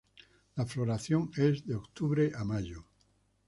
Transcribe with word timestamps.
La 0.57 0.65
floración 0.65 1.29
es 1.37 1.63
de 1.67 1.75
octubre 1.75 2.31
a 2.35 2.43
mayo. 2.43 2.85